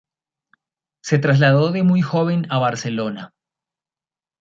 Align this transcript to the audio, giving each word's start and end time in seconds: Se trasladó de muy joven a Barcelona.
Se 1.03 1.19
trasladó 1.19 1.71
de 1.71 1.83
muy 1.83 2.01
joven 2.01 2.47
a 2.51 2.57
Barcelona. 2.57 3.35